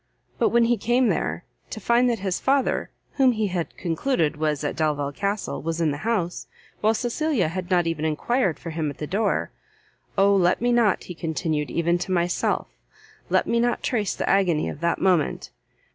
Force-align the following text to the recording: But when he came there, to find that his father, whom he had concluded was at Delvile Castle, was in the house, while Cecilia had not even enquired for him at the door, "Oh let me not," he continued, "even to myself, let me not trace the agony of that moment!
But 0.39 0.49
when 0.49 0.63
he 0.65 0.77
came 0.77 1.09
there, 1.09 1.45
to 1.69 1.79
find 1.79 2.09
that 2.09 2.17
his 2.17 2.39
father, 2.39 2.89
whom 3.17 3.33
he 3.33 3.49
had 3.49 3.77
concluded 3.77 4.35
was 4.35 4.63
at 4.63 4.75
Delvile 4.75 5.11
Castle, 5.11 5.61
was 5.61 5.79
in 5.79 5.91
the 5.91 5.97
house, 5.99 6.47
while 6.79 6.95
Cecilia 6.95 7.49
had 7.49 7.69
not 7.69 7.85
even 7.85 8.03
enquired 8.03 8.57
for 8.57 8.71
him 8.71 8.89
at 8.89 8.97
the 8.97 9.05
door, 9.05 9.51
"Oh 10.17 10.35
let 10.35 10.59
me 10.59 10.71
not," 10.71 11.03
he 11.03 11.13
continued, 11.13 11.69
"even 11.69 11.99
to 11.99 12.11
myself, 12.11 12.65
let 13.29 13.45
me 13.45 13.59
not 13.59 13.83
trace 13.83 14.15
the 14.15 14.27
agony 14.27 14.67
of 14.69 14.79
that 14.79 14.99
moment! 14.99 15.51